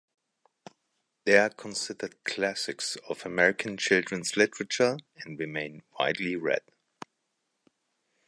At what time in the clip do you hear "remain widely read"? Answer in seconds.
5.37-6.63